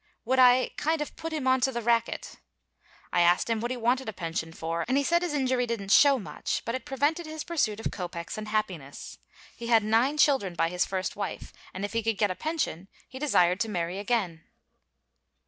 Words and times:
Would 0.25 0.39
I 0.39 0.71
"kind 0.77 0.99
of 0.99 1.15
put 1.15 1.31
him 1.31 1.45
onto 1.45 1.71
the 1.71 1.83
racket." 1.83 2.37
I 3.13 3.21
asked 3.21 3.51
him 3.51 3.59
what 3.59 3.69
he 3.69 3.77
wanted 3.77 4.09
a 4.09 4.13
pension 4.13 4.51
for, 4.51 4.83
and 4.87 4.97
he 4.97 5.03
said 5.03 5.21
his 5.21 5.35
injury 5.35 5.67
didn't 5.67 5.91
show 5.91 6.17
much, 6.17 6.63
but 6.65 6.73
it 6.73 6.85
prevented 6.87 7.27
his 7.27 7.43
pursuit 7.43 7.79
of 7.79 7.91
kopecks 7.91 8.35
and 8.35 8.47
happiness. 8.47 9.19
He 9.55 9.67
had 9.67 9.83
nine 9.83 10.17
children 10.17 10.55
by 10.55 10.69
his 10.69 10.85
first 10.87 11.15
wife, 11.15 11.53
and 11.71 11.85
if 11.85 11.93
he 11.93 12.01
could 12.01 12.17
get 12.17 12.31
a 12.31 12.35
pension 12.35 12.87
he 13.07 13.19
desired 13.19 13.59
to 13.59 13.69
marry 13.69 13.99
again. 13.99 14.43